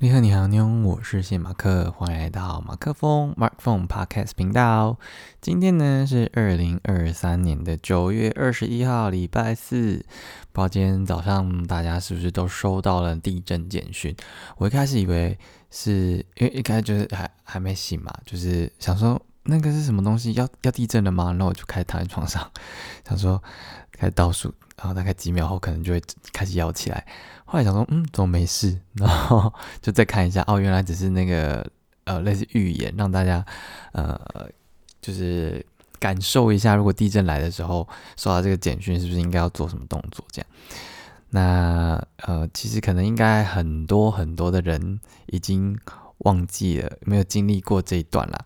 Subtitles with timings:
[0.00, 4.96] 你好，你好，妞，我是谢马克，欢迎来到马克风 Mark Phone Podcast 频道。
[5.40, 9.96] 今天呢是二零二三年的九月二十一号，礼拜四。
[10.52, 14.14] 不知道今天早上大家是不是都收到了地震简讯？
[14.58, 15.36] 我一开始以为
[15.68, 21.32] 是因为一开始就是还还没醒嘛，就是想说那个是什么东西要要地震了吗？
[21.32, 22.48] 然后我就开始躺在床上，
[23.04, 23.42] 想说
[23.90, 26.02] 开始倒数，然后大概几秒后可能就会
[26.32, 27.04] 开始摇起来。
[27.44, 28.78] 后来想说，嗯，怎么没事？
[28.94, 29.52] 然后
[29.82, 31.68] 就再看一下，哦，原来只是那个
[32.04, 33.44] 呃，类似预言，让大家
[33.92, 34.18] 呃，
[35.02, 35.64] 就是
[35.98, 40.24] 感受一下，如果地震来的时候，收到这个简讯，是不是应该要做什么动作？
[40.30, 40.48] 这样。
[41.30, 45.78] 那呃，其实可能应该很多很多的人已经
[46.18, 48.38] 忘记了，没有经历过这一段啦。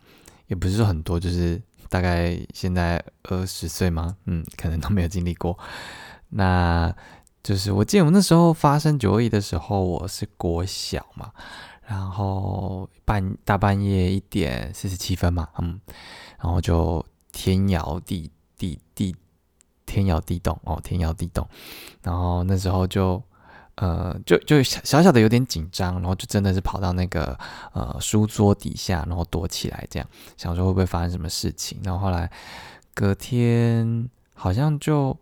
[0.47, 4.17] 也不是说很多，就是大概现在二十岁吗？
[4.27, 5.59] 嗯，可能都没有经历过。
[6.33, 6.95] 那。
[7.45, 11.33] 就是我记得我那时候发生九二一的时候，我是国小嘛，
[11.85, 15.81] 然后半大半夜一点四十七分嘛，嗯，
[16.39, 19.17] 然后就天摇地地地
[19.87, 21.45] 天摇地动哦，天摇地动，
[22.05, 23.21] 然后那时候就
[23.75, 27.37] 呃就就小小的有点紧张，然后就真的是跑到那个
[27.73, 32.31] 呃书桌底下，然后躲起来，这样想说会不会发生什么事情，然后后来
[32.95, 35.19] 隔天好像就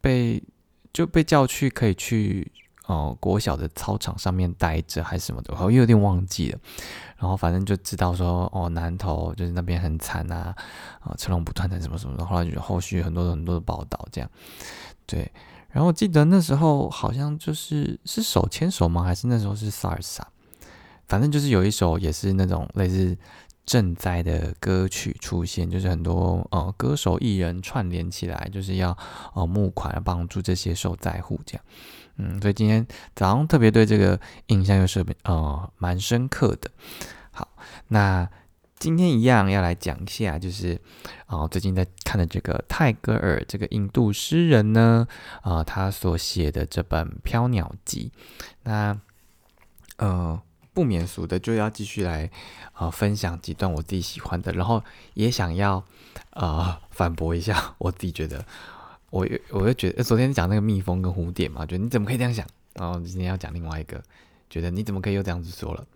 [0.00, 0.40] 被。
[0.94, 2.50] 就被叫去可以去
[2.86, 6.58] 哦国小的操场上面待着还是什么的，我有点忘记了。
[7.18, 10.54] 然后反正就知道说哦南投就是那边很惨啊，
[11.00, 12.24] 啊车龙不断的什么什么的。
[12.24, 14.30] 后来就后续很多很多的报道这样，
[15.04, 15.30] 对。
[15.70, 19.02] 然后我记得那时候好像就是是手牵手吗？
[19.02, 20.28] 还是那时候是 SARS 啊？
[21.08, 23.18] 反正就是有一首也是那种类似。
[23.66, 28.96] 赈灾的歌曲出现，就是很多呃歌手艺人串联起来，就是要
[29.34, 31.64] 呃募款帮助这些受灾户这样。
[32.16, 36.70] 嗯，所以今天早上特别对这个印象又是呃蛮深刻的。
[37.30, 37.48] 好，
[37.88, 38.28] 那
[38.78, 40.80] 今天一样要来讲一下，就是
[41.26, 45.06] 啊最近在看的这个泰戈尔这个印度诗人呢
[45.42, 48.12] 啊他所写的这本《飘鸟集》，
[48.62, 49.00] 那
[49.96, 50.40] 呃。
[50.74, 52.28] 不免俗的就要继续来，
[52.74, 54.82] 呃，分享几段我自己喜欢的，然后
[55.14, 55.82] 也想要，
[56.30, 58.44] 呃，反驳一下我自己觉得，
[59.10, 62.44] 我我就觉得昨天讲那个蜜蜂跟蝴蝶嘛，觉得你怎么可以这样想？
[62.74, 64.02] 然后今天要讲另外一个，
[64.50, 65.86] 觉得你怎么可以又这样子说了？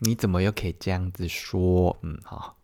[0.00, 1.96] 你怎么又可以这样子说？
[2.02, 2.54] 嗯，好，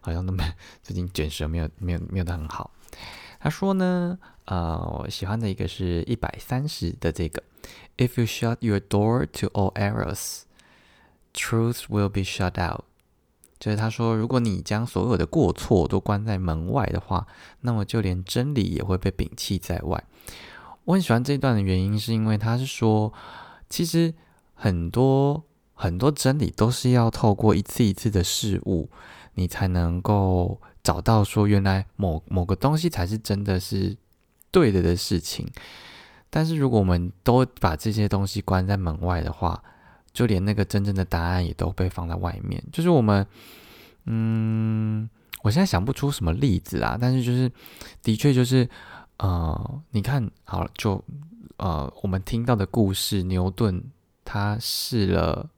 [0.00, 0.42] 好像都没
[0.82, 2.70] 最近卷舌没有没有没有的很好。
[3.38, 7.42] 他说呢，呃，我喜欢的一个是一百三十的这个
[7.98, 10.44] ，If you shut your door to all errors。
[11.32, 12.84] Truth will be shut out，
[13.58, 17.26] 就是他说，如果你将所有的过错都关在门外的话，
[17.60, 20.02] 那么就连真理也会被摒弃在外。
[20.84, 23.12] 我很喜欢这一段的原因，是因为他是说，
[23.68, 24.12] 其实
[24.54, 28.90] 很多很多真理都是要透过一次一次的事物，
[29.34, 33.96] 你才能够找到说，原来某某个东西才是真的是
[34.50, 35.46] 对的的事情。
[36.28, 39.62] 但是如果我们都把这些东西关在门外的话，
[40.20, 42.62] 就连那个真正的答案也都被放在外面。
[42.70, 43.26] 就是我们，
[44.04, 45.08] 嗯，
[45.40, 47.50] 我现在想不出什么例子啊，但是就是
[48.02, 48.68] 的确就是，
[49.16, 51.02] 呃，你看好了，就
[51.56, 53.82] 呃，我们听到的故事，牛顿
[54.22, 55.48] 他试了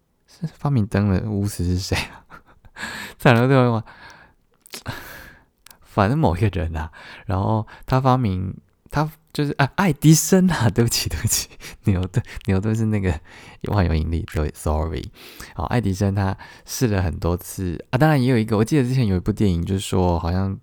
[0.52, 2.24] 发明灯的巫师是谁啊？
[3.18, 3.84] 在哪个地方？
[5.80, 6.92] 反正某一个人啊，
[7.26, 8.56] 然后他发明
[8.92, 9.10] 他。
[9.32, 11.48] 就是啊，爱迪生啊，对不起，对不起，
[11.84, 13.18] 牛顿，牛顿是那个
[13.68, 15.10] 万有引力，对，sorry。
[15.54, 20.58] 好，爱迪生他试了很多次啊，当然也有一个，我记得之前有一部电影，就是说好像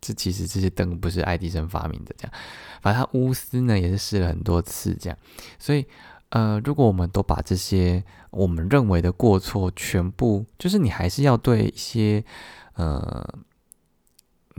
[0.00, 2.32] 这其实这些灯不是爱迪生发明的，这样。
[2.80, 5.18] 反正他钨丝呢也是试了很多次，这样。
[5.58, 5.84] 所以
[6.28, 12.24] 呃，如果我们都把这些我们认为的过错全部，就是你还是要对一些
[12.74, 13.38] 呃。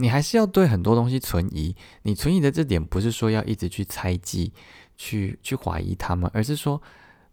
[0.00, 1.74] 你还是要对很多东西存疑。
[2.02, 4.52] 你存疑的这点不是说要一直去猜忌、
[4.96, 6.80] 去去怀疑他们，而是说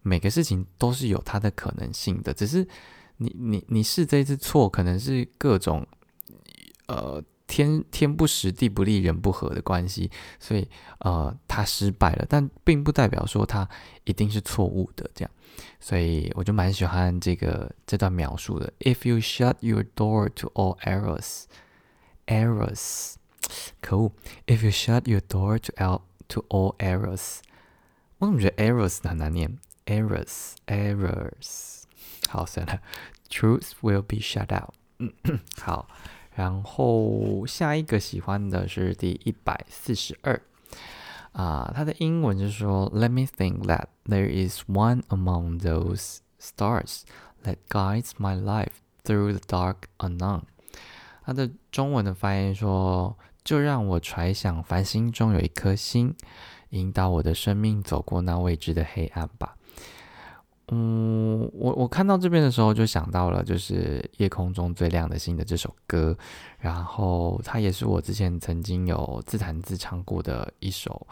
[0.02, 2.34] 每个事情都是有它的可能性的。
[2.34, 2.68] 只是
[3.18, 5.85] 你你你试这一次错，可能是各种
[6.88, 10.09] 呃天天不时、地不利、人不和的关系，
[10.40, 10.68] 所以
[11.00, 13.70] 呃他失败了，但并不代表说他
[14.06, 15.08] 一定是错误的。
[15.14, 15.32] 这样，
[15.79, 18.73] 所以我就蛮喜欢这个这段描述的。
[18.79, 21.44] If you shut your door to all errors.
[22.27, 23.15] Errors，
[23.80, 24.12] 可恶！
[24.47, 27.41] If you shut your door to all to all errors，
[28.18, 29.59] 我怎么觉得 errors 很难念？
[29.86, 31.83] Errors，errors，
[32.28, 32.80] 好算了。
[33.28, 34.74] Truth will be shut out。
[35.60, 35.89] 好，
[36.34, 40.41] 然后下一个喜欢的是第一百四十二
[41.33, 47.03] 啊，它的英文就是说，Let me think that there is one among those stars
[47.45, 50.42] that guides my life through the dark unknown。
[51.25, 56.13] 它的中文的翻译说：“就让我揣想，繁星中有一颗星，
[56.69, 59.55] 引导我的生命走过那未知的黑暗吧。”
[60.69, 66.17] 嗯，我我看到这边的时候就想到了，就是《夜空中最亮的星》的这首歌，
[66.59, 71.05] 然后它也是我之前曾经有自弹自唱过的一首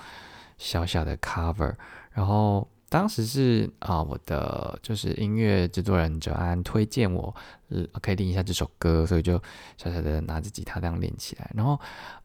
[0.57, 1.75] 小小的 cover，
[2.11, 7.35] 然后当时是啊，我的就是音乐制作人哲安推荐我，
[7.69, 9.33] 呃，可以练一下这首歌，所以就
[9.77, 11.79] 小小的拿着吉他这样练起来，然后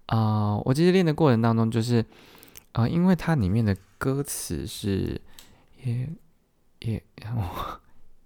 [0.05, 2.05] 啊，我其实练的过程当中，就是
[2.73, 5.19] 啊，因为它里面的歌词是
[5.85, 6.06] 夜。
[6.82, 7.03] 夜，
[7.35, 7.81] 我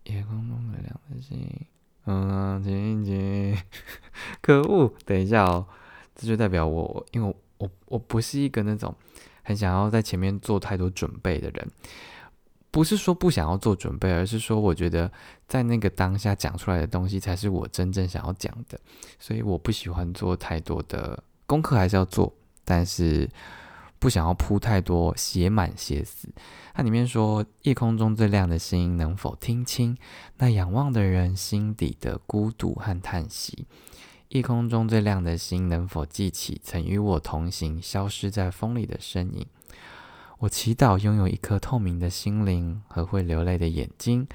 [0.05, 1.49] 夜空中的两颗星，
[2.05, 3.57] 嗯，静静，
[4.43, 4.93] 可恶！
[5.07, 5.67] 等一下哦，
[6.15, 8.95] 这就代表我，因为我我我不是一个那种
[9.43, 11.71] 很想要在前面做太多准备的人，
[12.73, 15.09] 不是说不想要做准备，而是说我觉得
[15.47, 18.81] 在那个当下讲出来的东西才是我真正想要讲的，
[19.21, 22.35] 所以我不喜欢做太多的功课，还是要做，
[22.65, 23.31] 但是。
[23.99, 26.29] 不想要铺太多，写满写死。
[26.75, 29.97] 它里面说：“夜空中最亮的星，能否听清
[30.39, 33.65] 那仰望的人心底的孤独和叹息？
[34.31, 39.47] 夜空中最亮的星，能否记起曾与我同行、消失在风里的身影？
[40.43, 44.27] 我祈祷拥有一颗透明的心灵和会流泪的眼睛，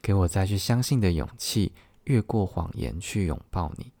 [0.00, 1.72] 给我再去相信的勇气，
[2.04, 3.92] 越过谎言去拥抱你。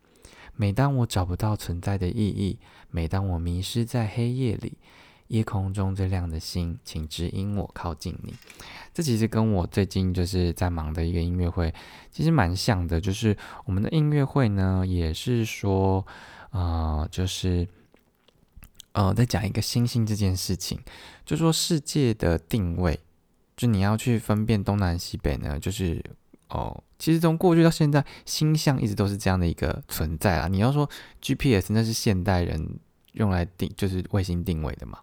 [0.56, 2.58] 每当我找不到存在的意义，
[2.90, 4.78] 每当我迷失在黑夜里。”
[5.28, 8.34] 夜空中最亮的星，请指引我靠近你。
[8.92, 11.72] 这其实跟我最近就是在忙的一个音乐会，
[12.10, 13.00] 其实蛮像的。
[13.00, 16.04] 就是我们的音乐会呢，也是说，
[16.50, 17.68] 呃，就是
[18.92, 20.78] 呃，在讲一个星星这件事情，
[21.24, 22.98] 就说世界的定位，
[23.56, 26.04] 就你要去分辨东南西北呢，就是
[26.48, 30.48] 哦，其实从过去到现在，星象一直都是这样的一个存在啊。
[30.48, 30.88] 你要说
[31.20, 32.78] GPS，那是现代人。
[33.14, 34.96] 用来定就是卫星定位的嘛？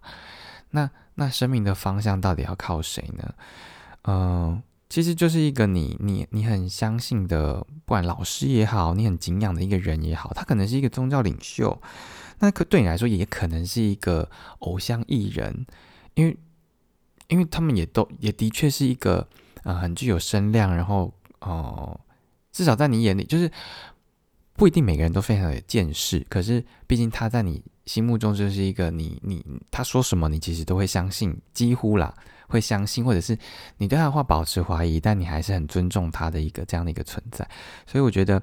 [0.70, 3.34] 那那生命的方向到底要靠谁呢？
[4.04, 11.78] 嗯，其实就是一个你你你很相信的，不管老师也好，你很敬仰的一个人也好，他可能是一个宗教领袖，
[12.38, 14.30] 那可对你来说也可能是一个
[14.60, 15.66] 偶像艺人，
[16.14, 16.36] 因为
[17.28, 19.28] 因为他们也都也的确是一个
[19.64, 22.00] 呃很具有声量，然后哦，
[22.52, 23.50] 至少在你眼里就是
[24.54, 27.62] 不一定每个人都非常有见识，可是毕竟他在你。
[27.88, 32.14] 心目中就是一个你你他说什么你其实都会相信，几乎啦
[32.48, 33.38] 会相信，或者是
[33.76, 37.48] 你对他的话保持怀疑，但你还是很尊重他的一个这样的一个存在。
[37.86, 38.42] 所以我觉得，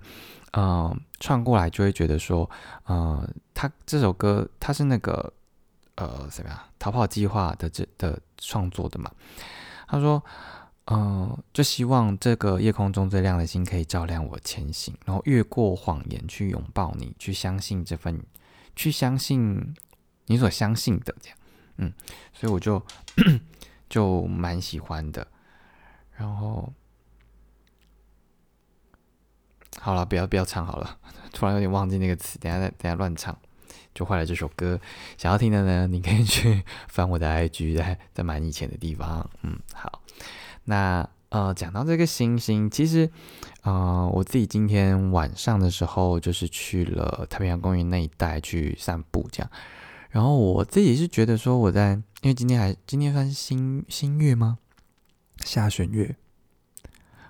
[0.54, 2.50] 嗯，串过来就会觉得说，
[2.86, 5.34] 呃，他这首歌他是那个
[5.96, 9.12] 呃怎么样逃跑计划的这的创作的嘛？
[9.88, 10.24] 他说，
[10.86, 18.22] 嗯，就希望这个夜空中最亮的星可以照亮我前行，然后越过谎言去拥抱你，去相信这份。
[18.78, 19.74] 去相信
[20.25, 21.38] 你所相信的，这样，
[21.78, 21.94] 嗯，
[22.34, 22.78] 所以我就
[23.89, 25.27] 就蛮喜欢的。
[26.13, 26.71] 然后，
[29.79, 30.97] 好了，不要不要唱好了，
[31.33, 33.37] 突然有点忘记那个词，等下再等下乱唱
[33.93, 34.79] 就坏了这首歌。
[35.17, 39.29] 想要听的呢，你可以去翻我的 IG，在在蛮以前的地方。
[39.43, 40.01] 嗯，好，
[40.65, 41.07] 那。
[41.29, 43.09] 呃，讲到这个星星，其实，
[43.63, 49.51] 呃，我自己今天晚上的时候，就是去了太平洋公园那一带去散步，这样。
[50.16, 51.92] 然后我自己是觉得说，我在
[52.22, 54.60] 因为今天还今天算是新新月吗？
[55.44, 56.16] 下弦月。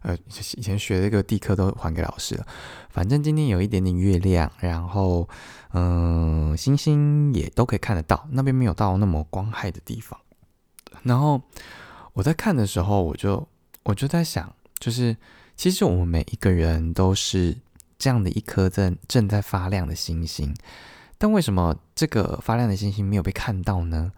[0.03, 0.15] 呃，
[0.55, 2.45] 以前学这个地科都还给老师了。
[2.91, 5.27] 反正今天有一点点月亮，然后，
[5.73, 8.27] 嗯，星星也都可以看得到。
[8.29, 10.19] 那边没有到那么光害的地方。
[11.01, 11.41] 然后
[12.13, 13.47] 我在看的时候，我就。
[13.85, 15.15] 我就在想，就是
[15.55, 17.55] 其实我们每一个人都是
[17.99, 20.51] 这样的一颗正正在发亮的星星，
[21.25, 24.11] 但为什么这个发亮的星星没有被看到呢？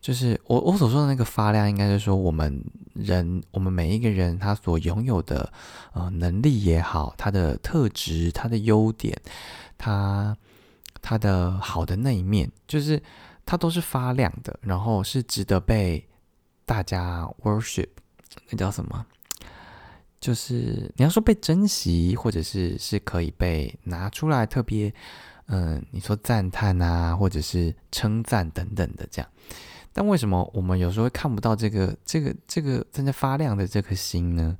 [0.00, 2.60] 就是我我所说的那个发亮，应该是说我们
[2.92, 5.52] 人，我们每一个人他所拥有的
[5.92, 9.16] 呃能力也好，他的特质、他的优点、
[9.78, 10.36] 他
[11.00, 13.00] 他的好的那一面，就是
[13.46, 16.04] 它都是发亮的，然后是值得被
[16.66, 17.90] 大家 worship。
[18.50, 19.06] 那叫什么？
[20.18, 24.92] 就是你要说被珍惜，或者是是可以被拿出来特别，
[25.46, 29.30] 嗯，你说赞叹啊，或者是称赞等等的这样。
[29.92, 34.56] 但为什么我们有时候会看不到这个这个这个正在发亮的这颗星呢？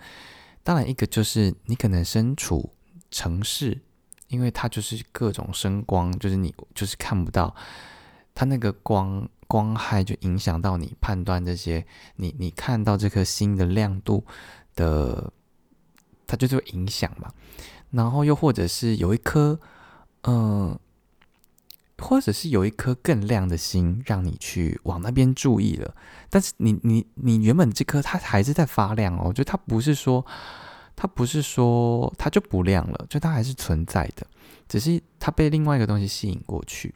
[0.62, 2.72] 当然，一个就是你可能身处
[3.10, 3.80] 城市，
[4.28, 7.54] 因为它就是各种声光，就是你就是看不到
[8.34, 9.28] 它那个光。
[9.46, 11.86] 光害就影响到你判断这些，
[12.16, 14.24] 你你看到这颗星的亮度
[14.74, 15.30] 的
[16.26, 17.30] 它就是会影响嘛。
[17.90, 19.60] 然后又或者是有一颗，
[20.26, 20.78] 嗯，
[21.98, 25.94] 或者是有一颗更亮的心，让你去往那边注意了。
[26.30, 30.24] 但是你你你原本这颗它还是在发亮哦，就它不是说
[30.96, 34.26] 它不是说它就不亮了，就它还是存在的，
[34.66, 36.94] 只是它被另外一个东西吸引过去。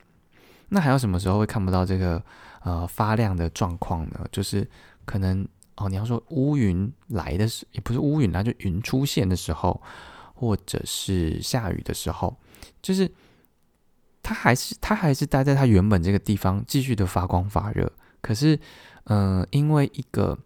[0.70, 2.23] 那还有什么时候会看不到这个
[2.62, 4.26] 呃发亮的状况呢？
[4.32, 4.66] 就是
[5.04, 9.78] 可能哦，你要说乌云来的时，也不是乌云来，就云出现的时候。
[10.40, 12.37] 或者是下雨的时候，
[12.82, 13.10] 就是
[14.22, 17.90] 他还是他还是待在他原本这个地方，继续的发光发热。
[18.20, 18.58] 可是，
[19.04, 20.38] 嗯，因为一个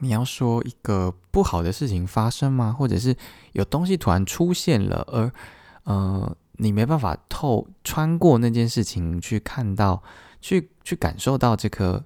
[0.00, 2.72] 你要说一个不好的事情发生吗？
[2.72, 3.16] 或者是
[3.52, 5.32] 有东西突然出现了，而
[5.84, 10.02] 呃，你没办法透穿过那件事情去看到，
[10.40, 12.04] 去去感受到这颗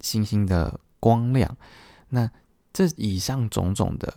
[0.00, 1.56] 星星的光亮。
[2.10, 2.30] 那
[2.72, 4.14] 这以上种种的。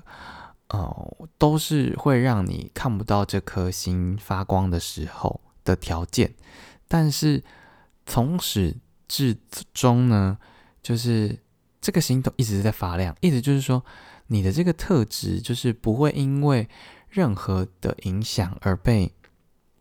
[0.69, 6.33] 哦，都是会让你看不到这颗星发光的时候的条件，
[6.87, 7.43] 但是
[8.05, 8.75] 从始
[9.07, 9.37] 至
[9.73, 10.37] 终呢，
[10.83, 11.39] 就是
[11.79, 13.83] 这个星都一直在发亮，意思就是说
[14.27, 16.67] 你的这个特质就是不会因为
[17.09, 19.13] 任何的影响而被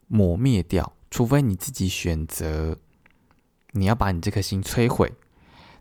[0.06, 2.78] 磨灭掉，除非你自己选择
[3.72, 5.12] 你要把你这颗星摧毁。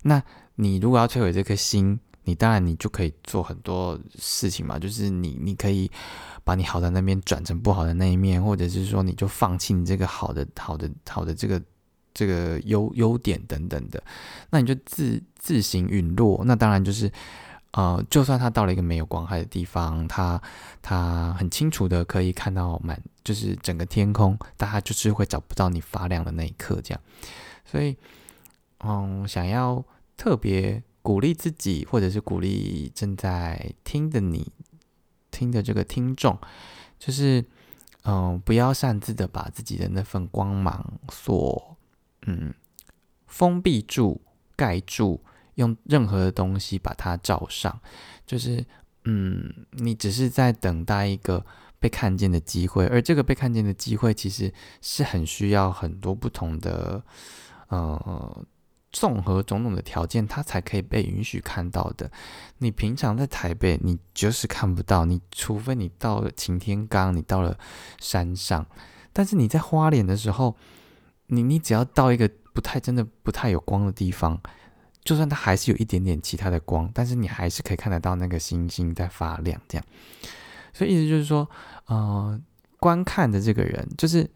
[0.02, 0.24] 那
[0.56, 5.90] 你如果要摧毁这颗星，你当然，你就可以做很多事情嘛，就是你，你可以
[6.44, 11.62] 把你好的那边转成不好的那一面，或者是说，你就放弃你这个好的、好的、好的这个
[12.16, 14.04] 这个优优点等等的，
[14.50, 16.44] 那你就自自行陨落。
[16.46, 17.12] 那当然就是，
[17.74, 20.42] 呃，就算他到了一个没有光害的地方，他
[20.82, 27.00] 他很清楚的可以看到满，就是整个天空，但他就是会找不到你发亮的那一刻，这样。
[27.66, 27.96] 所以，
[28.84, 29.86] 嗯，想要
[30.18, 30.82] 特别。
[31.06, 34.52] 鼓励自己，或者是鼓励正在听的你，
[35.30, 36.36] 听的这个听众，
[36.98, 37.46] 就是，
[38.06, 41.78] 嗯，不要擅自的把自己的那份光芒所，
[42.26, 42.52] 嗯，
[43.28, 44.20] 封闭住、
[44.56, 45.22] 盖住，
[45.54, 47.80] 用任何的东西把它罩上，
[48.26, 48.66] 就是，
[49.04, 51.46] 嗯，你只是在等待一个
[51.80, 57.04] 被看见的机会，而这个被看见的机会，其实是很需要很多不同的，
[57.68, 58.44] 呃。
[58.96, 62.10] 综合种种的条件，它才可以被允许看到的。
[62.60, 65.04] 你平常在台北，你就是看不到。
[65.04, 67.60] 你除非你到了擎天岗，你到了
[68.00, 68.66] 山上。
[69.12, 70.56] 但是你在花莲的时候，
[71.28, 74.40] 你你只要到一个不太真的不太有光的地方，
[75.04, 79.60] 就算它还是有一点点其他的光，但是你还是可以看得到那个星星在发亮。
[79.68, 79.86] 这样，
[80.72, 81.50] 所以意思就是说，
[81.88, 82.40] 呃，
[82.80, 84.30] 观看的这个人，就是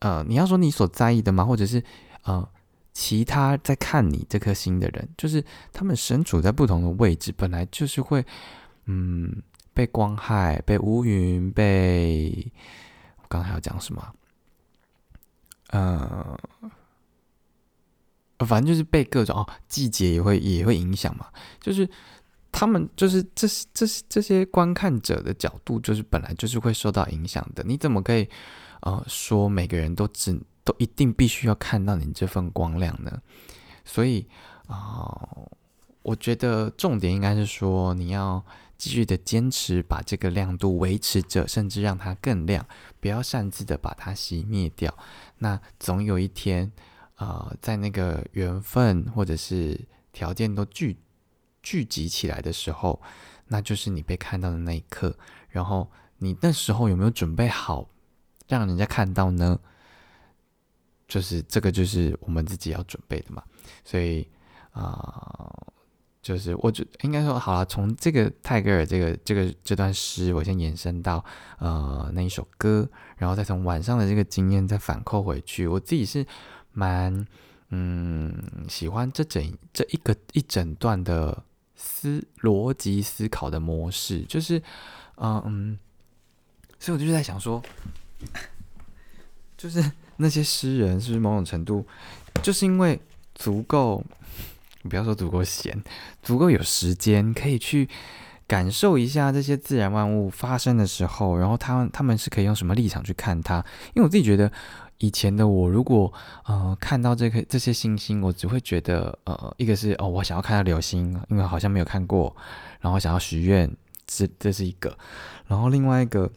[0.00, 1.44] 呃，你要说你所在意的吗？
[1.44, 1.80] 或者是
[2.24, 2.48] 呃？
[2.92, 5.42] 其他在看你这颗星的人，就是
[5.72, 8.24] 他们身处在不同的位置，本来就是会，
[8.86, 9.42] 嗯，
[9.72, 12.52] 被光害、被乌云、被……
[13.18, 14.14] 我刚才要讲什么？
[15.68, 16.36] 呃，
[18.38, 21.26] 反正就是被各种哦，季节也会也会影响嘛。
[21.60, 21.88] 就是
[22.50, 27.62] 他们就是这这这些观看者的角度，就是本来就是会受到影响的。
[27.62, 28.28] 你怎么可以
[28.80, 30.38] 呃说每个人都只？
[30.64, 33.22] 都一定必须要看到你这份光亮呢，
[33.84, 34.26] 所以
[34.66, 35.18] 啊，
[36.02, 38.44] 我觉得重点应该是说，你要
[38.76, 42.66] 继续的坚持把这个亮度维持着，甚至让它更亮，
[43.00, 44.96] 不要擅自的把它熄灭掉。
[45.38, 46.70] 那总有一天，
[47.16, 49.80] 呃，在那个缘分或者是
[50.12, 50.98] 条件都聚
[51.62, 53.00] 聚集起来的时候，
[53.48, 55.16] 那就是你被看到的那一刻。
[55.48, 57.88] 然后你那时候有没有准备好
[58.46, 59.58] 让人家看到呢？
[61.10, 63.42] 就是这个，就是我们自己要准备的嘛，
[63.84, 64.24] 所以
[64.70, 65.52] 啊，
[66.22, 71.24] 就是我就应该说好了，从这个泰戈尔这个这个这段诗，我先延伸到
[71.58, 75.66] 呃那一首歌，然后再从晚上的这个经验再反扣回去。
[75.66, 76.24] 我自己是
[76.70, 77.26] 蛮
[77.70, 78.32] 嗯
[78.68, 81.42] 喜欢这整这一个一整段的
[81.74, 84.62] 思逻辑思考的模式，就是
[85.16, 85.78] 嗯嗯，
[86.78, 87.60] 所以我就在想说，
[89.56, 89.82] 就是。
[90.20, 91.84] 那些诗人是不是某种程度，
[92.42, 93.00] 就是因为
[93.34, 94.04] 足够，
[94.82, 95.82] 你不要说足够闲，
[96.22, 97.88] 足够有时间可以去
[98.46, 103.64] 感受一下这些自然万物发生的时候，然后他们他们是可以用什么立场去看它？
[103.94, 104.52] 因为我自己觉得，
[104.98, 106.12] 以前的我如果
[106.44, 112.36] 呃看到这个这些星星，我只会觉得呃一个是哦我想要看到流星，因为好像没有看过，
[112.80, 113.74] 然后想要许愿，
[114.06, 114.94] 这这是一个，
[115.46, 116.30] 然后另外一个，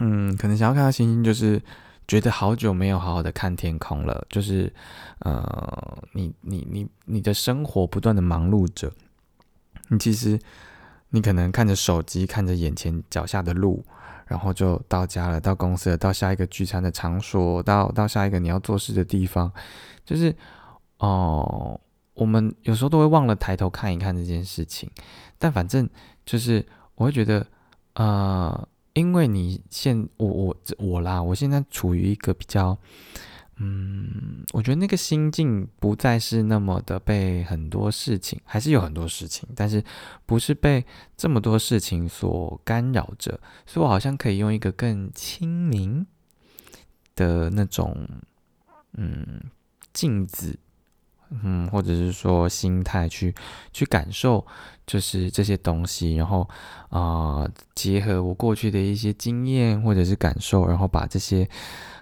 [0.00, 1.62] 嗯，可能想要看到星星就是。
[2.10, 4.72] 觉得好久没有好好的看天空了，就是，
[5.20, 8.90] 呃，你你你你的生活不断的忙碌着，
[9.90, 10.36] 你其实
[11.10, 13.84] 你可能看着手机，看着眼前脚下的路，
[14.26, 19.52] 然后就到家了，到公司了，到下一个聚餐的场所，到到下一个你要做事的地方，
[20.04, 20.34] 就是
[20.98, 21.80] 哦，
[22.14, 24.90] 我们有时候都会忘了抬头看一看这件事情。
[25.38, 25.88] 但反正
[26.26, 27.46] 就是我会觉得，
[27.94, 32.78] 呃，因为你现我我我啦，我现在处于一个比较。
[33.62, 39.84] 嗯，我觉得那个心境不再是那么的被很多事情，还是有很多事情，但是
[40.24, 40.82] 不是被
[41.14, 46.06] 这么多事情所干扰着，所以我好像可以用一个更清明
[47.14, 48.08] 的那种，
[48.94, 49.42] 嗯，
[49.92, 50.58] 镜子，
[51.42, 53.34] 嗯，或者是说心态去
[53.72, 54.46] 去感受，
[54.86, 56.48] 就是这些东西，然后
[56.88, 61.48] 啊，结合我过去的一些经验或者是感受，然后把这些。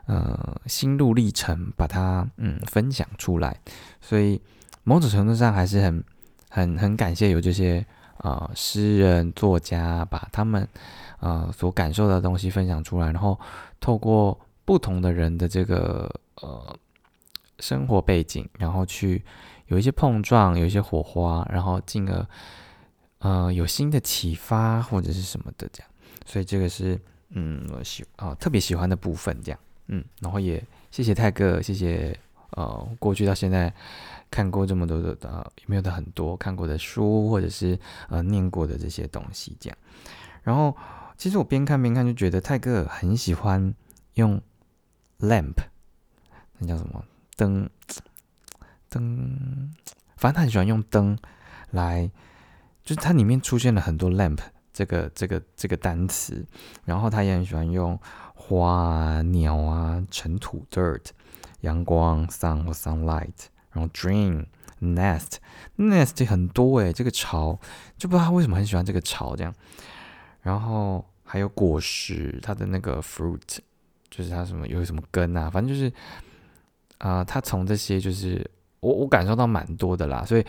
[0.08, 3.54] 呃，心路历程把它嗯分享出来，
[4.00, 4.40] 所以
[4.82, 6.02] 某种程度上还是很
[6.48, 7.84] 很很感谢有这些
[8.24, 10.66] 呃诗人作家把他们
[11.20, 13.38] 呃所感受的东西分享出来，然后
[13.80, 16.74] 透过不同的人的这个呃
[17.58, 19.24] 生活背景，然后去
[19.66, 22.26] 有一些碰撞，有一些火花，然后进而
[23.18, 25.90] 呃有新的启发或者是什么的这样，
[26.24, 27.00] 所以这个是
[27.30, 29.60] 嗯我喜啊特别喜欢的部分这样。
[29.88, 32.18] 嗯，然后也谢谢泰哥，谢谢
[32.50, 33.72] 呃，过去到现在
[34.30, 39.78] 看过这么多的呃，有没有的很多看过的书，或者是呃念过的这些东西这样。
[40.42, 40.76] 然后
[41.16, 43.74] 其实我边看边看就觉得泰哥很喜欢
[44.14, 44.40] 用
[45.20, 45.56] lamp，
[46.58, 47.02] 那叫什么
[47.38, 47.70] 灯
[48.90, 49.70] 灯，
[50.18, 51.16] 反正他很喜欢用灯
[51.70, 52.10] 来，
[52.84, 54.40] 就是它里面出现了很多 lamp
[54.74, 56.44] 这个这个这个单词，
[56.84, 57.98] 然后他也很喜欢用。
[58.40, 61.08] 花啊，鸟啊，尘土 （dirt），
[61.60, 63.34] 阳光 （sun） 或 sunlight，
[63.72, 64.46] 然后 dream
[64.80, 67.60] nest，nest 很多诶，这个巢
[67.98, 69.54] 就不知道他为什么很喜欢这个巢这样。
[70.40, 73.58] 然后还有果实，它的那个 fruit，
[74.08, 75.92] 就是它什么有什么根啊，反正就是
[76.98, 78.48] 啊，他从这些就是
[78.80, 80.44] 我我感受到蛮多的啦，所以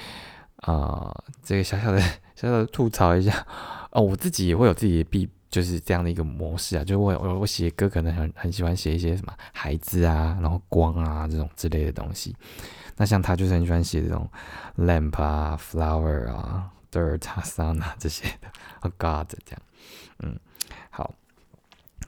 [0.57, 1.11] 啊，
[1.43, 1.99] 这个小小的
[2.35, 3.45] 小小的吐槽一下
[3.91, 5.29] 哦，我自己也会有自己的弊。
[5.49, 12.35] 就是这样的一个模式啊，就我我我写歌可能很很喜欢写一些什么孩子啊，然后光啊这种之类的东西。
[12.95, 14.29] 那像他就是很喜欢写这种
[14.77, 18.47] lamp 啊、flower 啊、dirt 啊、sun 啊这些的，
[18.87, 19.61] a god 这样。
[20.19, 20.39] 嗯，
[20.91, 21.15] 好。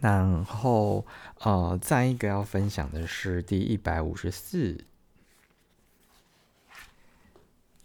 [0.01, 1.05] 然后
[1.39, 4.83] 呃，再一个要分享的是第一百五十四。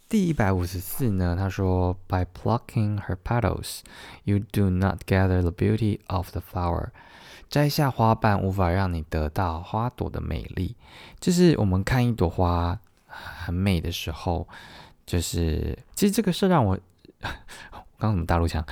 [0.09, 3.81] 第一百五十四呢，他说：“By plucking her petals,
[4.25, 6.89] you do not gather the beauty of the flower。
[7.51, 10.77] 摘下花瓣，无法让你得到花朵的美丽。
[11.21, 14.49] 就是我们看一朵花很美的时候，
[15.05, 16.79] 就是其实这个是让我
[17.99, 18.65] 刚怎么大陆腔？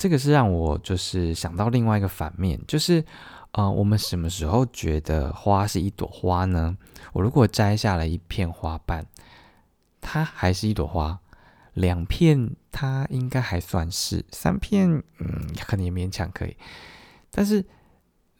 [0.00, 3.04] 这个是让我就是想到另外一个反面，就是
[3.52, 6.74] 呃，我们什么时候觉得花是一朵花呢？
[7.12, 9.06] 我如果摘下了一片花瓣。”
[10.02, 11.20] 它还是一朵花，
[11.74, 16.56] 两片它应该还算是，三片嗯可能也勉强可以，
[17.30, 17.62] 但是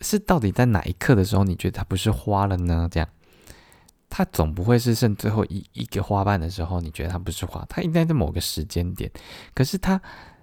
[0.01, 2.89] 是到底在哪一刻的时候你觉得它不是花了呢？
[2.91, 3.07] 这样，
[4.09, 9.13] 它总不会是剩最后一一个花瓣的时候你觉得它不是花，它应该在某个时间点，
[9.53, 10.01] 可是它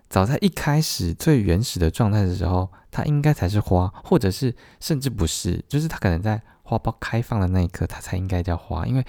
[0.09, 9.05] 早在一开始最原始的状态的时候，它应该才是花，或者是甚至不是，就是它可能在花苞开放的那一刻它才应该叫花，因为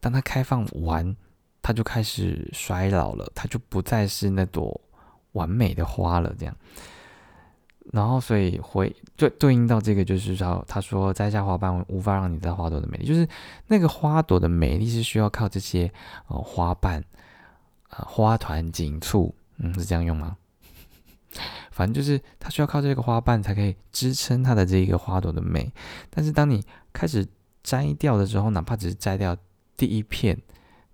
[0.00, 1.16] 当它开放完。
[1.64, 4.80] 它就开始衰老了，它就不再是那朵
[5.30, 6.34] 完美的花了。
[6.36, 6.52] 这样，
[7.92, 13.24] 然后所以会对对应到这个，就是说，他说摘下花瓣无法让你在花朵的美丽，就是
[13.68, 15.88] 那个花朵的美丽是需要靠这些
[16.26, 17.00] 呃花瓣
[17.90, 20.36] 啊花团锦簇，嗯，是这样用吗？
[21.72, 25.72] 反正就是它需要靠这个花瓣才可以支撑它的这一个花朵的美。
[26.10, 27.26] 但是当你开始
[27.62, 29.34] 摘掉的时候，哪怕只是摘掉
[29.76, 30.38] 第一片。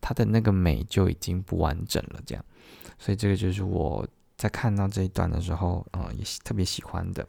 [0.01, 2.45] 它的那个美就已经不完整了，这样，
[3.01, 7.27] 所以这个就是我在看到这一段的时候，呃，也特别喜欢的。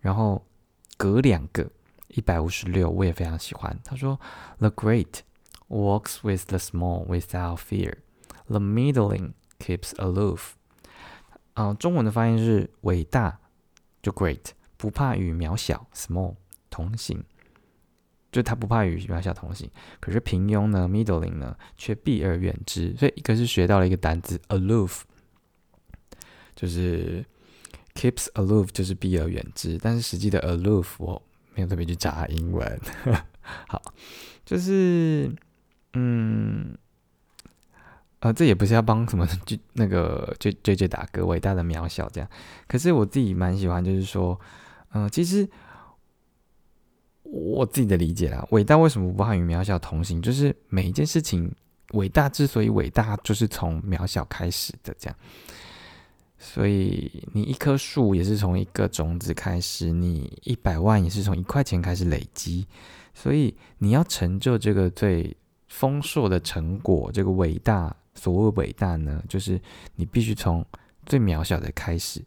[0.00, 0.42] 然后
[0.96, 1.70] 隔两个
[2.08, 3.78] 一百五十六，我也非常喜欢。
[3.84, 4.18] 他说
[4.56, 5.18] ：“The great
[5.68, 7.96] walks with the small without fear.
[8.46, 10.52] The middling keeps aloof.”
[11.58, 13.38] 啊，中文的发音是伟大
[14.00, 16.36] 就 great，不怕与渺小 small
[16.70, 17.24] 同行。
[18.30, 19.68] 就他不怕与渺小同行，
[19.98, 22.94] 可是平庸呢，middling 呢，却避而远之。
[22.96, 25.00] 所以一个是学到了一个单词 aloof，
[26.54, 27.24] 就是
[27.94, 29.78] keeps aloof，就是避而远之。
[29.78, 31.20] 但是实际的 aloof 我
[31.54, 32.80] 没有特别去查英文。
[33.66, 33.80] 好，
[34.44, 35.34] 就是
[35.94, 36.76] 嗯，
[38.20, 42.28] 呃，这也不是要帮什么就那个就就就打歌，伟大的渺小这样。
[42.66, 44.36] 可是我自己蛮喜欢，就是说，
[44.90, 45.48] 嗯，其实
[47.22, 50.20] 我自己的理解啦，伟大为什么不和与渺小同行？
[50.20, 51.48] 就是每一件事情，
[51.92, 55.16] 伟大之所以伟大，就是从渺小开始的这样。
[56.40, 62.66] 所以你一棵树也是从一个种子开始，你一百万也是从一块钱开始累积。
[63.14, 65.36] 所以你要成就这个最
[65.68, 67.94] 丰硕的成果，这个伟大。
[68.20, 69.60] 所谓伟大呢，就是
[69.94, 70.64] 你必须从
[71.06, 72.20] 最渺小的开始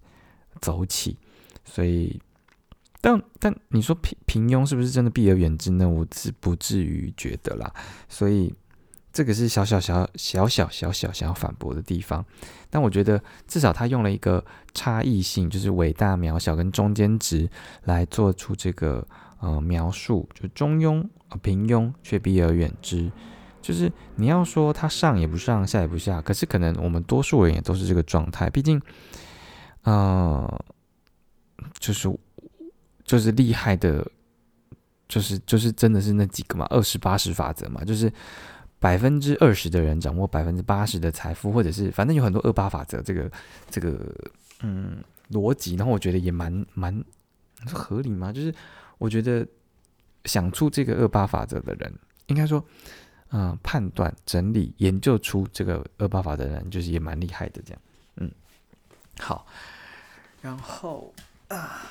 [0.62, 1.18] 走起。
[1.66, 2.20] 所以，
[3.02, 5.88] 但但你说平平庸是不是真的避而远之呢？
[5.88, 7.72] 我是不至于觉得啦。
[8.10, 8.54] 所以，
[9.14, 12.26] 这个是小小小小小小小想要反驳的地方。
[12.70, 17.50] 但我觉得至少他用了一个差异性，就是伟大、渺小跟中间值
[17.84, 19.06] 来做出这个
[19.40, 23.12] 呃描述，就中庸啊、平庸却避而远之。
[23.62, 28.50] 就是你要说它上也不上，下也不下，可是可能我们多数人也都是这个状态。
[28.50, 28.82] 毕竟，
[29.84, 30.66] 呃，
[31.78, 32.12] 就是
[33.06, 34.06] 就是厉害的，
[35.08, 38.12] 就是就是真的是那几个嘛，二十八十法则嘛，就是
[38.80, 43.32] 百分之二十的人掌握百分之八十的财富，或者是反正有很多二八法则这个
[43.70, 44.14] 这个
[44.62, 44.98] 嗯
[45.30, 47.04] 逻辑，然后我觉得也蛮蛮
[47.68, 48.34] 合理嘛。
[48.34, 48.52] 就是
[48.98, 49.46] 我觉得
[50.26, 51.94] 想出这个二八法则的人，
[52.26, 52.66] 应该说。
[53.34, 57.62] 嗯，判断、整理、研究出这个二八法的人，就是也蛮厉害的。
[57.66, 57.82] 这样，
[58.18, 58.32] 嗯，
[59.20, 59.48] 好，
[60.42, 61.14] 然后
[61.48, 61.82] 啊，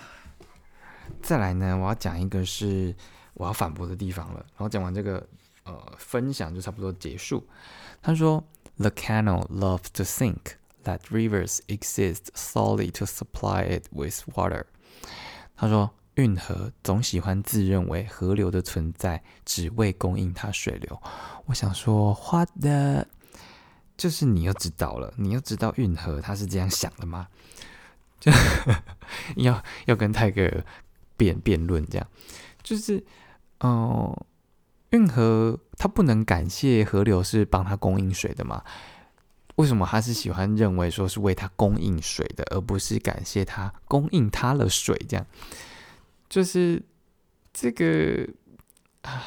[1.22, 2.94] 再来呢，我要讲一个是
[3.33, 4.40] 我要反驳的地方了。
[4.50, 5.26] 然后讲完这个
[5.64, 7.46] 呃分享，就差不多结束。
[8.03, 8.44] 他说
[8.76, 14.64] ：“The canal loves to think that rivers exist solely to supply it with water。”
[15.57, 15.90] 他说。
[16.20, 21.02] 运河总喜欢自认为河流的存在只为供应它水流。
[21.46, 23.06] 我想说花的
[23.96, 27.26] 就是你又知道了，你又知道运河他是这样想的吗？
[28.20, 28.30] 就
[29.37, 30.62] 要要跟泰戈尔
[31.16, 32.06] 辩辩论，这样
[32.62, 33.02] 就是，
[33.61, 34.14] 嗯，
[34.90, 38.62] 运河他不能感谢河流是帮他供应水的吗？
[39.56, 44.96] 为什么他是喜欢认为说是为他供应水的，而不是感谢他供应他的水？
[45.09, 45.26] 这样？
[46.31, 46.81] 就是
[47.53, 48.27] 这个
[49.03, 49.23] 啊，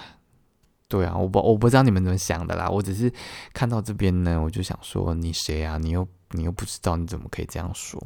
[0.88, 2.70] 对啊，我不我不知道你们怎么想的啦。
[2.70, 3.12] 我只是
[3.54, 5.78] 看到这边呢，我就想说，你谁啊？
[5.78, 8.02] 你又你又不知道，你怎么可以这样说？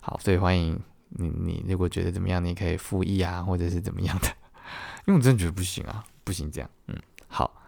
[0.00, 4.28] 好，所以欢迎你，你如果觉得怎么样，你可以复议啊，或者是怎么样的。
[5.06, 6.70] 因为我真的觉得不行啊，不行这样。
[6.86, 6.96] 嗯，
[7.28, 7.62] 好，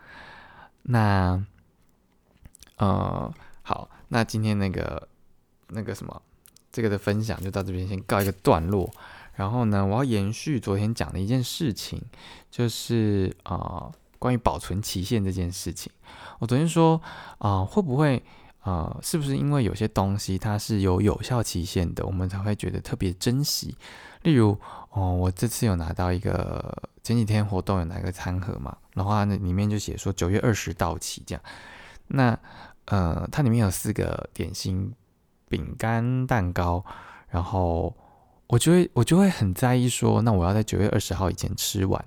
[0.85, 1.44] 那
[2.77, 5.07] 呃，好，那今天那个
[5.68, 6.22] 那个什么，
[6.72, 8.90] 这个的分享就到这边先告一个段落。
[9.35, 12.01] 然后呢，我要延续昨天讲的一件事情，
[12.51, 15.90] 就是啊，关于保存期限这件事情。
[16.38, 17.01] 我昨天说
[17.38, 18.23] 啊，会不会
[18.61, 23.77] 啊，是不是因为有些东西它是有有效期限的，我们才会觉得特别珍惜？
[24.23, 24.57] 例如
[24.90, 31.42] 哦，我这次有拿到一个前几天活动有拿一个餐盒嘛，然后那里面就写说九月二十到期这样。
[32.07, 32.38] 那
[32.85, 34.94] 呃，它里面有四个点心、
[35.49, 36.85] 饼干、蛋糕，
[37.29, 37.92] 然后。
[38.46, 42.04] 我就会我就会很在意说，那我要在九月二十号以前吃完，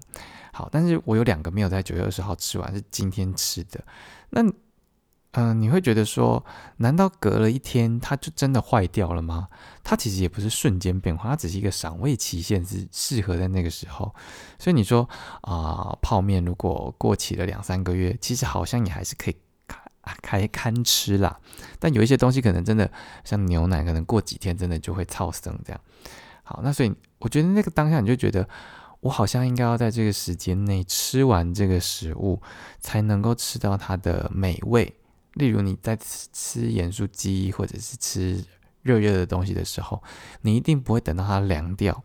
[0.53, 3.83] 好，但是我有两个没有在九月二十号吃完，是今天吃的。
[4.29, 4.43] 那，
[5.31, 6.43] 嗯，你会觉得说，
[6.77, 9.47] 难道隔了一天它就真的坏掉了吗？
[9.83, 14.13] 它其实也不是瞬间变化，它只是一个赏味期限是适合在那个时候。
[14.57, 15.07] 所以你说
[15.41, 19.35] 啊，泡面如果过期了两三个月，其实好像也还是可以
[20.07, 21.39] 开开堪吃啦。
[21.79, 22.89] 但有一些东西可能真的
[23.23, 25.81] 像牛奶，可能过几天真的就会超生这样。
[26.43, 28.47] 好，那所以我觉得那个当下你就觉得，
[29.01, 32.41] 我好像应该要在这个时间内吃完这个食物，
[32.79, 34.93] 才能够吃到它的美味。
[35.33, 38.43] 例如你在吃吃盐酥鸡或者是吃
[38.81, 40.01] 热热的东西的时候，
[40.41, 42.03] 你一定不会等到它凉掉、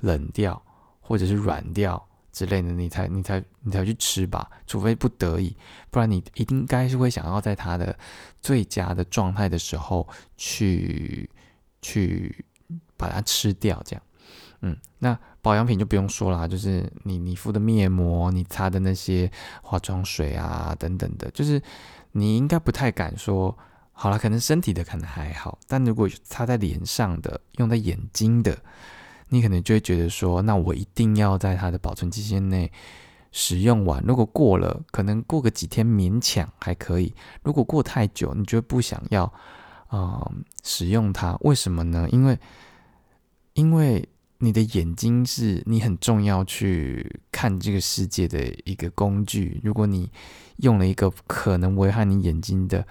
[0.00, 0.60] 冷掉
[1.00, 4.50] 或者是软掉之类的，你才你才你才去吃吧。
[4.66, 5.56] 除非不得已，
[5.90, 7.98] 不然你一定该是会想要在它的
[8.42, 11.30] 最佳的状态的时候去
[11.80, 12.44] 去。
[12.98, 14.02] 把它吃掉，这样，
[14.62, 19.30] 嗯，那保养品就不用说了，就是你你敷的面膜，你擦的那些
[19.62, 21.60] 化妆水啊等等的，就是
[22.12, 23.54] 你应该不太敢说，
[23.92, 28.58] 好了，可能身体的可能还好，但如果擦在脸上的，用在眼睛的，
[29.28, 32.70] 你可能就会觉得说，那我一定要在它的保存期限内
[33.32, 37.12] 使用完，如果过了，可能过个几天勉强还可以，
[37.42, 39.30] 如果过太久，你就不想要
[39.88, 40.30] 啊
[40.62, 42.08] 使用它，为什么呢？
[42.10, 42.38] 因为
[43.54, 44.08] 因为
[44.38, 50.10] 你的眼睛是你很重要去看这个世界的一个工具，如果你
[50.58, 52.86] 用了一个可能危害你眼睛的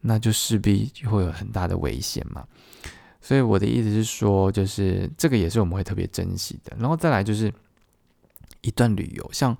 [0.00, 2.46] 那就势必就会有很大的危险嘛。
[3.24, 6.76] 所以我的意思是说，就是这个也是我们会特别珍惜的。
[6.76, 7.54] 然后再来就是
[8.62, 9.56] 一段旅游，像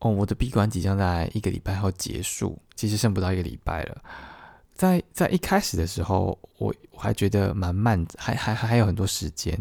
[0.00, 4.02] 哦，我的闭关即将在一个礼拜后结束，其实剩不到一个礼拜了。
[4.74, 9.56] 在在一开始的时候，我我还觉得蛮慢，还还还有很多时间。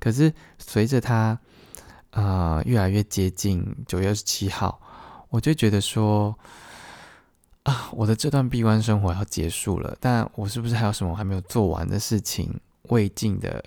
[0.00, 1.38] 可是随着它
[2.10, 4.80] 啊越来越接近九月二十七号，
[5.28, 6.34] 我就觉得说。
[7.68, 13.62] 啊，我的这段闭关生活要结束了，但我是不是还有什么还没有做完的事情，未尽的、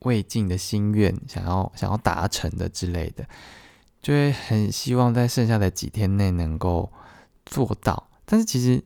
[0.00, 3.26] 未尽的心愿，想要想要达成的之类的，
[4.02, 6.92] 就会很希望在剩下的几天内能够
[7.46, 8.10] 做到。
[8.26, 8.84] 但是其实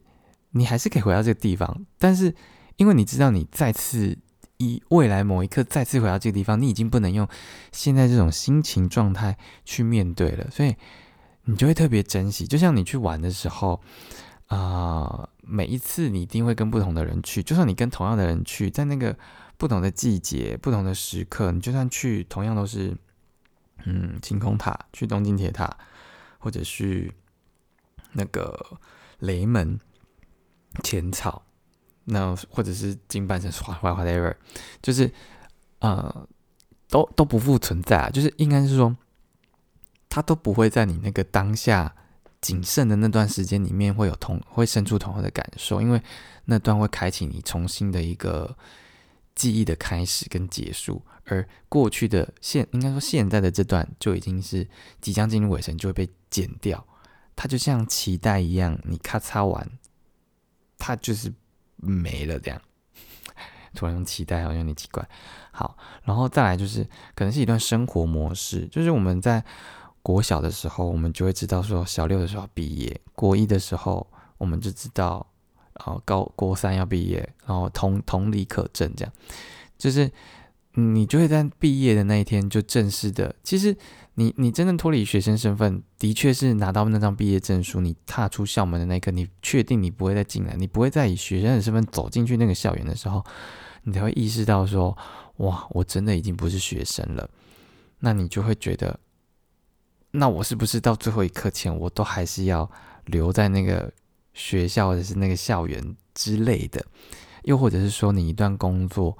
[0.50, 2.32] 你还是可以回到这个地方，但是
[2.76, 4.16] 因为你知道你再次
[4.58, 7.26] 以未来某一刻再次回到这个地方，你已经不能用
[7.72, 10.76] 现在这种心情状态去面对了，所以
[11.46, 12.46] 你就会特别珍惜。
[12.46, 13.80] 就像你去玩的时候。
[14.52, 19.16] 啊，每一次你一定会跟不同的人去，就算你跟同样的人去，在那个
[19.56, 22.94] 不同的季节、不同的时刻，你就算去同样都是，
[23.86, 25.74] 嗯，晴空塔，去东京铁塔，
[26.38, 27.14] 或者去
[28.12, 28.78] 那个
[29.20, 29.80] 雷门、
[30.82, 31.46] 浅草，
[32.04, 34.34] 那或者是金半神、花花 whatever，
[34.82, 35.10] 就是
[35.78, 36.28] 呃，
[36.90, 38.94] 都都不复存在啊，就是应该是说，
[40.10, 41.94] 它都不会在你那个当下。
[42.42, 46.02] 谨慎的那段时间里面，会有同会生出同样的感受，因为
[46.46, 48.56] 那段会开启你重新的一个
[49.36, 54.68] 记忆的开始跟结束，而过去的现应该说现在的这段就已经是
[55.00, 56.84] 即将进入尾声，就会被剪掉。
[57.36, 59.70] 它就像脐带一样，你咔嚓完，
[60.76, 61.32] 它就是
[61.76, 62.60] 没了这样。
[63.72, 65.08] 突然用脐带好像有点奇怪。
[65.52, 66.82] 好，然后再来就是
[67.14, 69.44] 可能是一段生活模式，就是我们在。
[70.02, 74.04] 国小的时候，我们就会知道说，小六的时候毕业；国一的时候，
[74.36, 75.24] 我们就知道，
[75.78, 79.12] 然后高国三要毕业，然后同同理可证，这样，
[79.78, 80.10] 就是
[80.74, 83.32] 你就会在毕业的那一天就正式的。
[83.44, 83.76] 其实，
[84.14, 93.24] 你你真正脱离学生身份，的确是拿到那张毕业证书，你踏出校门的那一刻，你确定你不会再进来，你不会再以学生的身份走进去那个校园的时候，
[93.84, 94.98] 你才会意识到说，
[95.36, 97.30] 哇，我真的已经不是学生了。
[98.00, 98.98] 那你就会觉得。
[100.12, 102.70] 那我是不是到最后一刻前，我都还是要
[103.06, 103.92] 留在那个
[104.34, 106.84] 学校或者是那个校园之类的？
[107.44, 109.16] 又或者是说，你一段工作，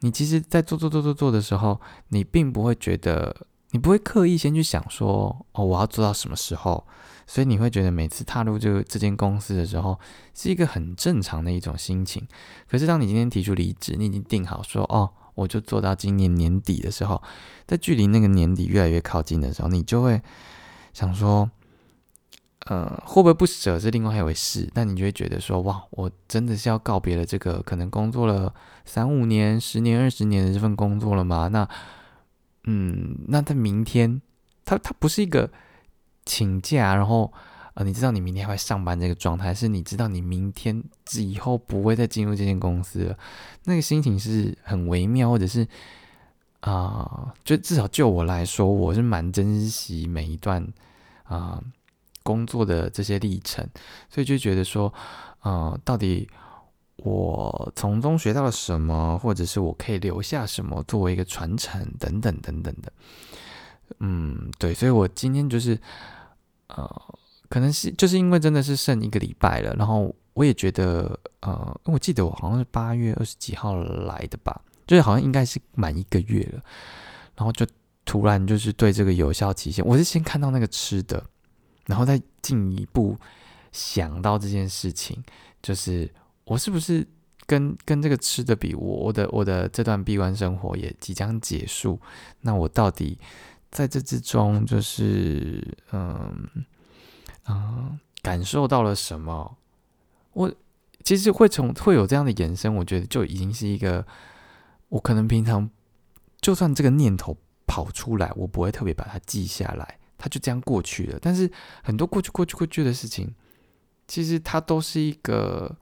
[0.00, 6.86] 你其实，在做做做做做的时候，你并不会觉得，你不会刻意先去想说，哦，我要做到什么时候？
[7.26, 9.98] 所以你会觉得每次踏入这这间公司的时候，
[10.32, 12.26] 是一个很正常的一种心情。
[12.68, 15.10] 可是当你今天提出离职，你已经定好说，哦。
[15.36, 17.22] 我就做到今年年底的时候，
[17.64, 20.20] 在距离那个年底越来越靠近的时候，你就会
[20.92, 21.48] 想说，
[22.66, 24.68] 呃，会不会不舍是另外一回事。
[24.74, 28.52] 但你就会觉得说，哇，我真的是要告别了这个可能工作了
[28.84, 31.46] 三五年、十年、二十年的这份工作了吗？
[31.48, 31.68] 那，
[32.64, 34.20] 嗯，那在明天，
[34.64, 35.50] 他他不是一个
[36.24, 37.32] 请假，然后。
[37.76, 40.82] 呃，你知道你明天会上班这个状态，是你知道你明天
[41.14, 43.18] 以后不会再进入这间公司了，
[43.64, 45.68] 那个心情是很微妙，或者是
[46.60, 50.66] 啊，就至少就我来说，我是蛮珍惜每一段
[51.24, 51.62] 啊
[52.22, 53.68] 工作的这些历程，
[54.08, 54.90] 所以就觉得说，
[55.42, 56.26] 呃，到底
[56.96, 62.90] 我从中学到了什么，或者是我可以留下什么作为一个传承等等等等的，
[63.98, 65.78] 嗯，对，所以我今天就是
[66.68, 67.18] 呃。
[67.48, 76.62] 可能是就是因为真的是剩一个礼拜了，然后我也觉得，呃，我记得我好像是八月二十几号来的吧，就是好像应该是满一个月了，
[77.36, 77.64] 然后就
[78.04, 81.24] 突然就是对这个有效期限，我是先看到那个吃的，
[81.86, 83.16] 然后再进一步
[83.72, 85.22] 想到这件事情，
[85.62, 86.12] 就是
[86.44, 87.06] 我是不是
[87.46, 92.00] 跟跟这个吃的比，我的我的这段闭关生活也即将结束，
[92.40, 93.18] 那我到底
[93.70, 96.48] 在这之中就是嗯。
[97.46, 99.56] 啊，感受到了什么？
[100.32, 100.52] 我
[101.02, 104.06] 其实会从会有这样的延伸，我觉得就已经是一个，
[104.88, 105.70] 我可能平常
[106.40, 111.18] 就算这个念头跑出来，我不会特别把它记下来，它就这样过去了。
[111.22, 111.50] 但是
[111.82, 113.32] 很多过去、过去、过去的事情，
[114.08, 115.76] 其实它都是一个，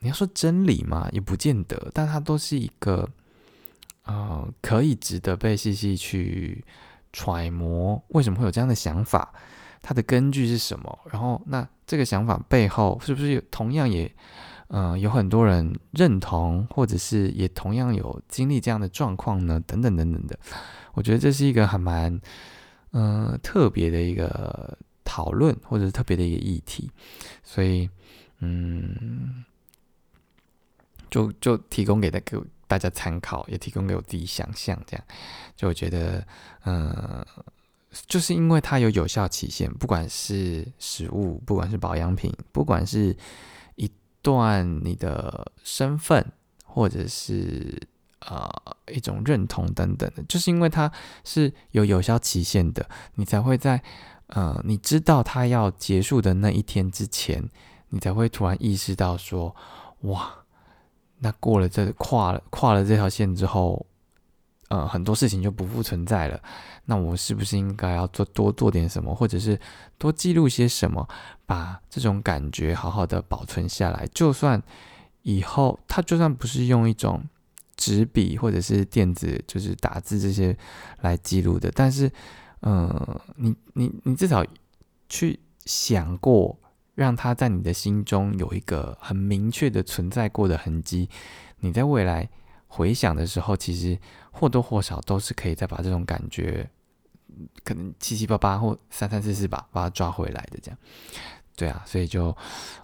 [0.00, 3.08] 你要说真理嘛，也不见得，但它都是一个，
[4.02, 6.64] 呃，可以值得被细细去
[7.12, 9.32] 揣摩，为什么会有这样的想法。
[9.86, 10.98] 它的根据是什么？
[11.12, 14.10] 然后，那这个想法背后是不是有同样也，
[14.68, 19.62] 嗯，有很多人认同，或者是也同样有经历这样的状况呢？
[19.66, 20.38] 等等等等的，
[20.94, 22.18] 我觉得这是一个还蛮，
[22.92, 26.90] 嗯，特别的一个讨论，或者是特别的一个议题。
[27.42, 27.90] 所以，
[28.38, 29.44] 嗯，
[31.10, 35.04] 就就提供给大给大家参考，也提供给我自己想象，这样
[35.54, 36.26] 就我觉得，
[36.64, 37.22] 嗯，
[38.06, 43.16] 就是因为它有有效期限，不管是食物，不管是保养品，不管是
[43.76, 43.90] 一
[44.22, 46.24] 段你的身份，
[46.64, 47.80] 或者是
[48.20, 48.50] 呃
[48.92, 50.90] 一种认同等等的，就是因为它
[51.24, 53.82] 是有有效期限的，你才会在
[54.28, 57.48] 呃你知道它要结束的那一天之前，
[57.88, 59.54] 你才会突然意识到说，
[60.00, 60.34] 哇。
[61.20, 63.86] 那过了这跨了跨了这条线之后，
[64.68, 66.40] 呃，很多事情就不复存在了。
[66.86, 69.58] 那我是不是应该要做多做点什么，或者是
[69.98, 71.08] 多记录些什么，
[71.46, 74.06] 把这种感觉好好的保存下来？
[74.14, 74.62] 就算
[75.22, 77.22] 以后他就算不是用一种
[77.76, 80.56] 纸笔或者是电子，就是打字这些
[81.00, 82.10] 来记录的，但是，
[82.62, 84.44] 嗯，你你你至少
[85.08, 86.58] 去想过。
[86.96, 91.08] 让它在你的心中有一个很明确的存在过的痕迹，
[91.58, 92.30] 你在未来
[92.74, 93.96] 回想的时候，其实
[94.32, 96.68] 或多或少都是可以再把这种感觉，
[97.62, 100.78] 可能七七八八或三三四四吧，把它抓回来的这样。
[101.56, 102.36] 对啊，所以就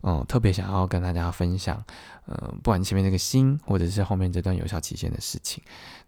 [0.02, 1.82] 嗯特别想要跟大家分享，
[2.28, 5.60] 嗯，不管前面这个心，或者是后面这段有效期限的事情，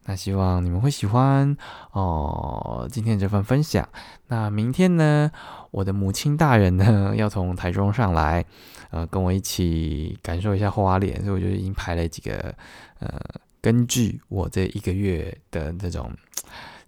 [0.04, 1.56] 那希望你们会喜欢
[1.90, 2.88] 哦。
[2.88, 3.88] 今天这份分享，
[4.28, 5.28] 那明天呢，
[5.72, 8.44] 我的母亲大人呢要从台中上来，
[8.90, 12.54] 呃，跟我一起感受一下花莲，所以我就已经排了几个，
[13.00, 13.20] 呃，
[13.62, 16.12] 根据我这一个月的这种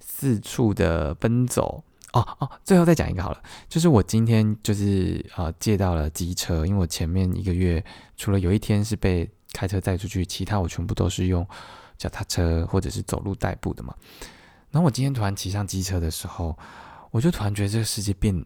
[0.00, 1.82] 四处的奔走。
[2.12, 7.84] 哦哦，最后再讲一个好了，就是我今天就是呃借到了机车，因为我前面一个月
[8.16, 11.44] 除了有一天是被开车载出去，其他我全部都是用
[11.98, 13.92] 脚踏车或者是走路代步的嘛。
[14.70, 16.56] 然后我今天突然骑上机车的时候，
[17.10, 18.44] 我就突然觉得这个世界变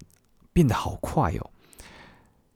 [0.55, 1.51] 变得好快哦。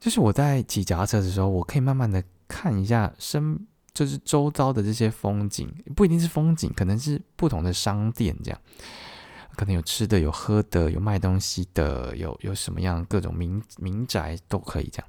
[0.01, 8.61] 就是我在骑脚踏车的时候，我可以慢慢的看一下身，就是周遭的这些风景，不一定是风景，可能是不同的商店这样。
[9.55, 15.07] 可能有吃的，有喝的，有卖东西的，有有什么样各种民民宅都可以这样。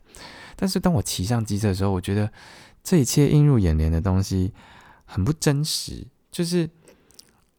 [0.57, 2.29] 但是当我骑上机车的时候，我觉得
[2.83, 4.53] 这一切映入眼帘的东西
[5.05, 6.05] 很不真实。
[6.29, 6.69] 就是，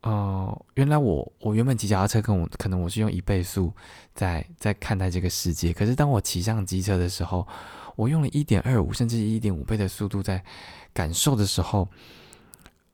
[0.04, 3.72] 呃，原来我我原本骑脚踏车，跟我可能我是用一倍速
[4.14, 5.72] 在在看待这个世界。
[5.72, 7.48] 可是当我骑上机车的时候，
[7.96, 10.44] 我用了一点二五甚至一点五倍的速度在
[10.92, 11.88] 感受的时候，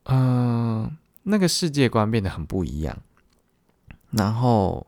[0.05, 2.96] 嗯，那个世界观变得很不一样。
[4.12, 4.87] 然后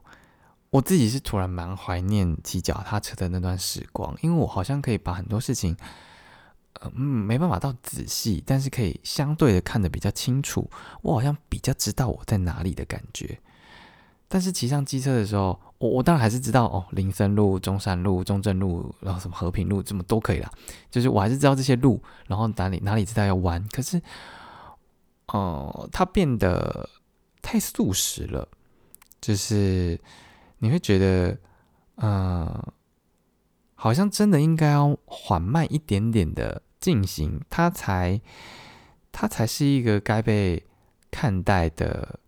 [0.70, 5.76] 我自己是突然蛮怀念骑脚踏车的那段时光，因为我好像可以把很多事情，
[6.80, 10.68] 嗯，没办法到仔细，但是可以相对的看得比较清楚。
[11.02, 13.38] 我好像比较知道我在哪里的感觉。
[14.28, 20.50] 但是骑上机车的时候，我我当然还是知道哦，林森路、中山路、中正路，然后什么和平路，这么都可以啦。
[20.90, 23.62] 就是我还是知道这些路，然后哪里哪里知道要弯。
[23.70, 24.00] 可是，
[25.26, 26.88] 哦，它变得
[27.42, 28.48] 太速食了。
[29.20, 30.00] 就是
[30.58, 31.38] 你会觉得，
[31.96, 32.72] 嗯，
[33.82, 38.20] 好像真的应该要缓慢一点点的进行，它才，
[39.10, 40.64] 它才是一个该被
[41.10, 42.20] 看待的，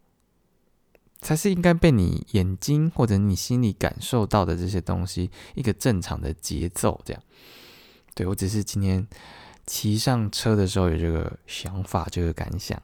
[1.21, 7.01] 才是应该被你眼睛或者你心里感受到的这些东西，一个正常的节奏。
[7.05, 7.23] 这样，
[8.17, 9.07] 对我只是今天
[9.66, 12.81] 骑上车的时候有这个想法，这个感想。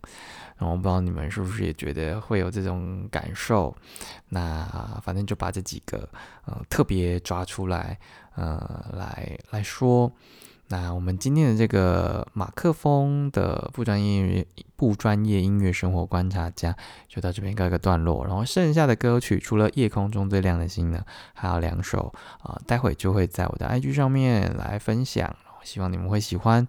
[0.59, 3.75] 然后不知道你们是不是也觉得会有这种感受？
[4.29, 6.07] 那反正就把这几个
[6.45, 7.99] 呃特别抓出来，
[8.35, 10.13] 呃来来说。
[10.69, 16.77] 那我们今天的这个马克风的不专业不专业音乐生活观察家
[17.09, 18.25] 就到这边告一个段落。
[18.27, 22.13] 然后剩下的歌曲除了夜空中最亮的星呢，还有两首
[22.43, 25.35] 啊，待会就会在我的 IG 上面来分享。
[25.65, 26.67] 希望你们会喜欢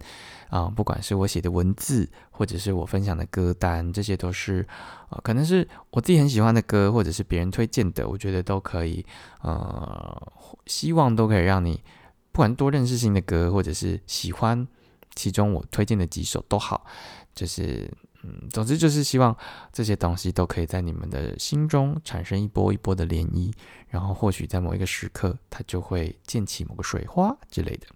[0.50, 0.66] 啊！
[0.66, 4.66] 不管是我写的文字，或者是我分享的歌单，这些都是
[5.08, 9.04] 啊，可能是我自己很喜欢的歌，或者是别人推荐的，我觉得都可以。
[9.40, 10.32] 呃，
[10.66, 11.82] 希望都可以让你
[12.30, 14.66] 不管多认识新的歌，或者是喜欢
[15.14, 16.86] 其中我推荐的几首都好。
[17.34, 17.90] 就是
[18.24, 19.34] 嗯，总之就是希望
[19.72, 23.52] 这些东西都可以在你们的心中产生一波一波的涟漪，
[23.88, 27.86] 然后或许在某一个时刻，它就会溅起某个水花之类的。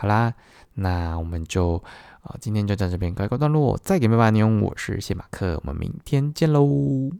[0.00, 0.32] 好啦，
[0.76, 1.76] 那我们就
[2.22, 3.76] 啊，今天就在这边告一个段落。
[3.76, 7.10] 再给妹爸牛，我是谢马克，我们明天见喽。